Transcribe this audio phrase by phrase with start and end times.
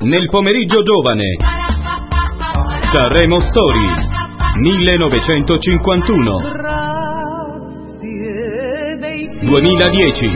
[0.00, 1.36] nel pomeriggio giovane.
[2.80, 3.88] Sanremo Story
[4.56, 6.40] 1951
[9.42, 10.28] 2010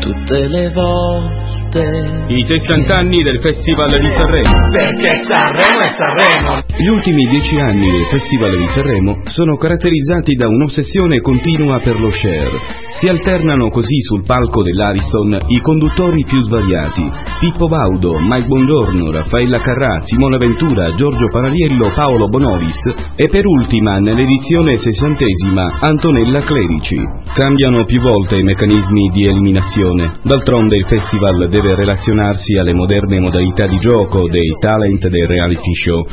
[0.00, 1.59] tutte le volte.
[1.72, 4.58] I 60 anni del Festival di Sanremo.
[4.72, 6.62] Perché Sanremo è Sanremo.
[6.66, 12.10] Gli ultimi dieci anni del Festival di Sanremo sono caratterizzati da un'ossessione continua per lo
[12.10, 12.50] share.
[12.98, 17.08] Si alternano così sul palco dell'Ariston i conduttori più svariati.
[17.38, 22.82] Pippo Baudo, Mike Buongiorno, Raffaella Carrà, Simona Ventura, Giorgio Panariello, Paolo Bonolis
[23.14, 26.98] e per ultima, nell'edizione sessantesima, Antonella Clerici.
[27.32, 30.14] Cambiano più volte i meccanismi di eliminazione.
[30.24, 36.04] D'altronde il festival deve relazionarsi alle moderne modalità di gioco dei talent dei reality show.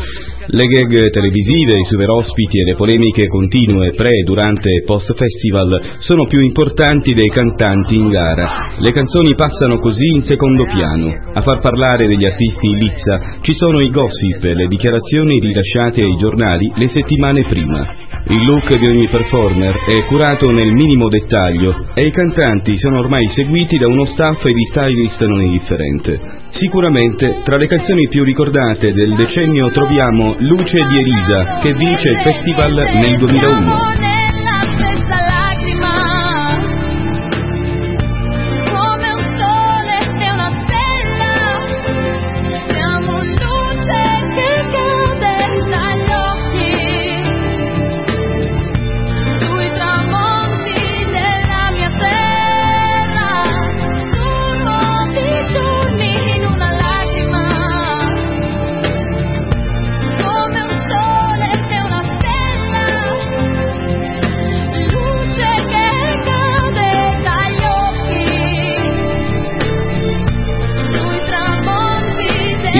[0.49, 5.97] Le gag televisive, i super ospiti e le polemiche continue pre, durante e post festival
[5.99, 8.75] sono più importanti dei cantanti in gara.
[8.79, 11.11] Le canzoni passano così in secondo piano.
[11.33, 16.15] A far parlare degli artisti in lizza ci sono i gossip le dichiarazioni rilasciate ai
[16.15, 18.06] giornali le settimane prima.
[18.29, 23.25] Il look di ogni performer è curato nel minimo dettaglio e i cantanti sono ormai
[23.27, 26.19] seguiti da uno staff di stylist non indifferente.
[26.49, 32.21] Sicuramente tra le canzoni più ricordate del decennio troviamo Luce di Elisa che vince il
[32.21, 33.96] festival nel 2001.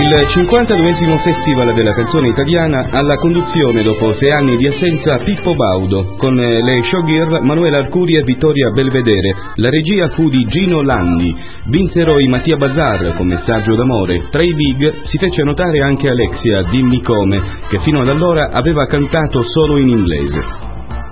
[0.08, 6.16] Il 52 Festival della canzone italiana alla conduzione dopo sei anni di assenza Pippo Baudo,
[6.18, 9.36] con le showgirl Manuela Arcuri e Vittoria Belvedere.
[9.56, 11.36] La regia fu di Gino Landi.
[11.66, 14.30] Vinsero i Mattia Bazar con Messaggio d'amore.
[14.32, 18.86] Tra i big si fece notare anche Alexia Dimmi come, che fino ad allora aveva
[18.86, 20.67] cantato solo in inglese.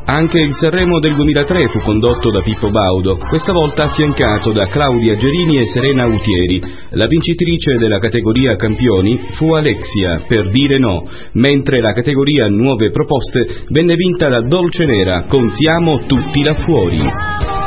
[0.08, 5.16] Anche il Sanremo del 2003 fu condotto da Pippo Baudo, questa volta affiancato da Claudia
[5.16, 6.62] Gerini e Serena Utieri.
[6.92, 11.02] La vincitrice della categoria campioni fu Alexia, per dire no,
[11.34, 17.65] mentre la categoria nuove proposte venne vinta da Dolce Nera con Siamo tutti là fuori.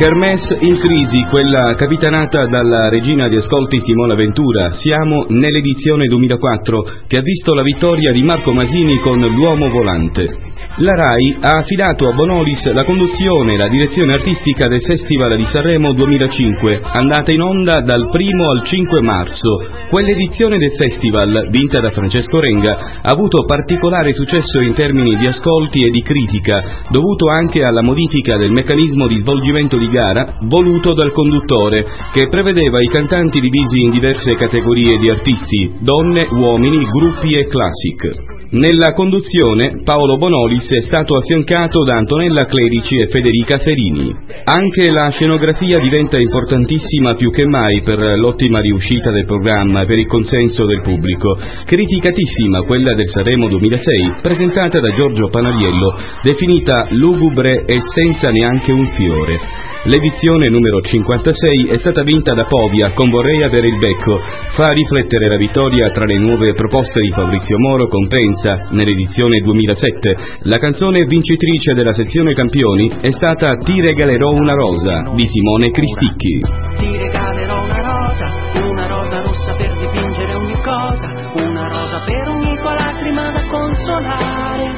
[0.00, 4.70] Kermesse in crisi, quella capitanata dalla regina di ascolti Simona Ventura.
[4.70, 10.49] Siamo nell'edizione 2004 che ha visto la vittoria di Marco Masini con L'uomo volante.
[10.76, 15.44] La RAI ha affidato a Bonolis la conduzione e la direzione artistica del Festival di
[15.44, 19.66] Sanremo 2005, andata in onda dal 1 al 5 marzo.
[19.90, 25.80] Quell'edizione del festival, vinta da Francesco Renga, ha avuto particolare successo in termini di ascolti
[25.80, 31.10] e di critica, dovuto anche alla modifica del meccanismo di svolgimento di gara voluto dal
[31.10, 37.44] conduttore, che prevedeva i cantanti divisi in diverse categorie di artisti, donne, uomini, gruppi e
[37.48, 38.38] classic.
[38.52, 44.12] Nella conduzione Paolo Bonolis è stato affiancato da Antonella Clerici e Federica Ferini.
[44.42, 49.98] Anche la scenografia diventa importantissima più che mai per l'ottima riuscita del programma e per
[49.98, 51.38] il consenso del pubblico.
[51.64, 55.94] Criticatissima quella del Sanremo 2006, presentata da Giorgio Panariello,
[56.24, 59.70] definita lugubre e senza neanche un fiore.
[59.84, 64.20] L'edizione numero 56 è stata vinta da Povia con Vorrei avere il becco.
[64.52, 68.06] Fa riflettere la vittoria tra le nuove proposte di Fabrizio Moro con
[68.40, 70.48] Pensa nell'edizione 2007.
[70.48, 76.40] La canzone vincitrice della sezione campioni è stata Ti regalerò una rosa di Simone Cristicchi.
[76.78, 78.28] Ti regalerò una rosa,
[78.64, 84.72] una rosa rossa per dipingere ogni cosa, una rosa per ogni tua lacrima da consolare,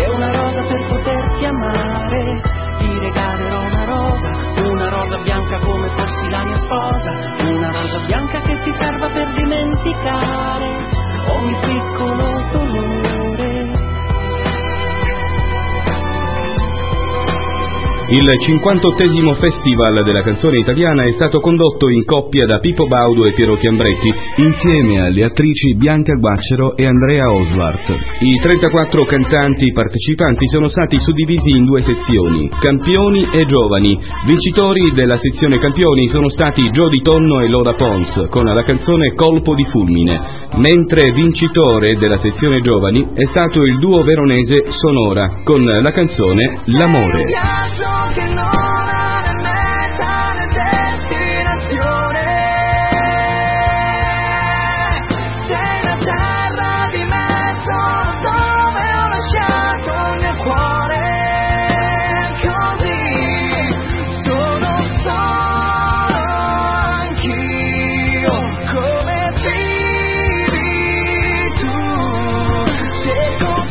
[0.00, 2.40] e una rosa per poterti amare.
[2.78, 7.10] Ti regalerò una rosa, una rosa bianca come fossi la mia sposa,
[7.44, 12.91] una rosa bianca che ti serva per dimenticare ogni piccolo dolore.
[18.12, 23.32] Il 58 Festival della canzone italiana è stato condotto in coppia da Pippo Baudo e
[23.32, 27.88] Piero Chiambretti, insieme alle attrici Bianca Guaccero e Andrea Oswart.
[28.20, 33.98] I 34 cantanti partecipanti sono stati suddivisi in due sezioni, campioni e giovani.
[34.26, 39.54] Vincitori della sezione campioni sono stati Jody Tonno e Lola Pons, con la canzone Colpo
[39.54, 40.20] di fulmine,
[40.56, 48.01] mentre vincitore della sezione giovani è stato il duo veronese Sonora, con la canzone L'amore.
[48.10, 48.51] Che non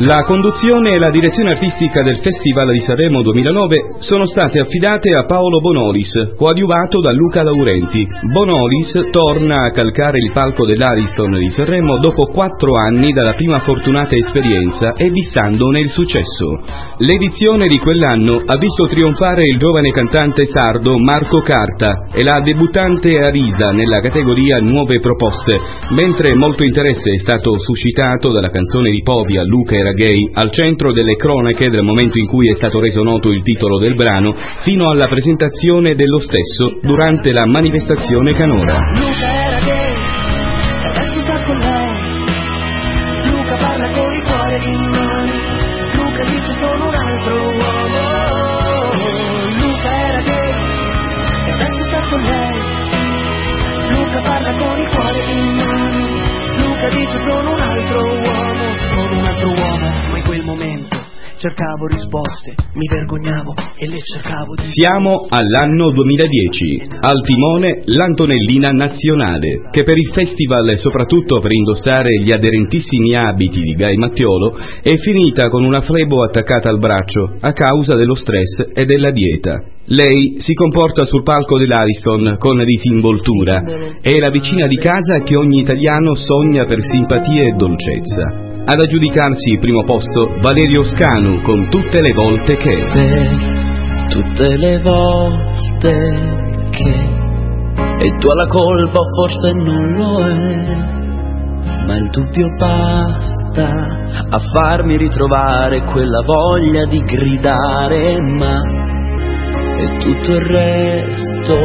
[0.02, 5.24] La conduzione e la direzione artistica del Festival di Sanremo 2009 sono state affidate a
[5.26, 8.02] Paolo Bonolis, coadiuvato da Luca Laurenti.
[8.32, 14.16] Bonolis torna a calcare il palco dell'Ariston di Sanremo dopo quattro anni dalla prima fortunata
[14.16, 16.58] esperienza e vissandone il successo.
[16.98, 23.22] L'edizione di quell'anno ha visto trionfare il giovane cantante sardo Marco Carta e la debuttante
[23.22, 25.60] Arisa nella categoria Nuove Proposte,
[25.90, 30.92] mentre molto interesse è stato suscitato dalla canzone di Povia Luca era gay al centro
[30.92, 34.90] delle cronache dal momento in cui è stato reso noto il titolo del brano fino
[34.90, 39.71] alla presentazione dello stesso durante la manifestazione canora.
[61.42, 69.66] Cercavo risposte, mi vergognavo e le cercavo di Siamo all'anno 2010, al timone l'Antonellina Nazionale,
[69.72, 74.94] che per il festival e soprattutto per indossare gli aderentissimi abiti di Gai Mattiolo è
[74.98, 79.64] finita con una flebo attaccata al braccio a causa dello stress e della dieta.
[79.86, 83.64] Lei si comporta sul palco dell'Ariston con disinvoltura,
[84.00, 88.51] è la vicina di casa che ogni italiano sogna per simpatia e dolcezza.
[88.64, 92.76] Ad aggiudicarsi il primo posto Valerio Scanu con tutte le volte che...
[94.08, 95.90] tutte le volte
[96.70, 97.20] che.
[98.04, 101.00] E tu la colpa forse non lo è
[101.86, 103.66] ma il dubbio basta
[104.30, 108.81] a farmi ritrovare quella voglia di gridare ma
[109.82, 111.56] e tutto il resto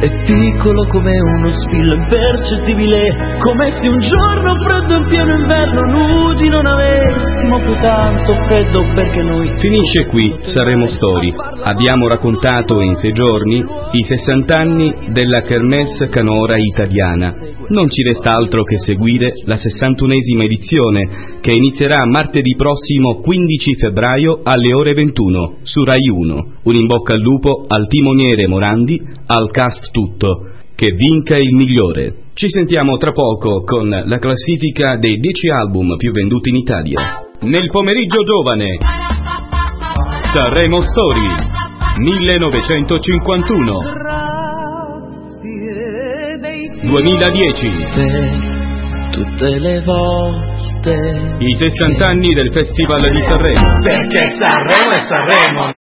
[0.00, 6.48] è piccolo come uno spillo impercettibile come se un giorno freddo in pieno inverno nudi
[6.48, 11.34] non avessimo più tanto freddo perché noi Finisce qui Saremo Story.
[11.62, 13.58] Abbiamo raccontato in sei giorni
[13.92, 17.47] i 60 anni della Kermesse Canora italiana.
[17.70, 24.40] Non ci resta altro che seguire la 61esima edizione che inizierà martedì prossimo 15 febbraio
[24.42, 26.46] alle ore 21 su Rai 1.
[26.62, 30.48] Un in bocca al lupo al timoniere Morandi, al cast tutto.
[30.74, 32.14] Che vinca il migliore.
[32.32, 37.20] Ci sentiamo tra poco con la classifica dei 10 album più venduti in Italia.
[37.40, 38.78] Nel pomeriggio giovane
[40.22, 41.26] Sanremo Story
[41.98, 44.17] 1951 grazie dei
[46.88, 51.36] 2010 per tutte le volte.
[51.38, 53.78] I 60 anni del Festival di Sanremo.
[53.82, 55.77] Perché Sanremo è Sanremo